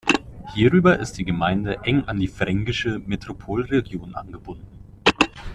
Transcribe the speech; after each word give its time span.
Hierüber 0.55 0.97
ist 0.97 1.19
die 1.19 1.25
Gemeinde 1.25 1.81
eng 1.83 2.05
an 2.05 2.19
die 2.19 2.27
fränkische 2.27 2.97
Metropolregion 2.97 4.15
angebunden. 4.15 4.65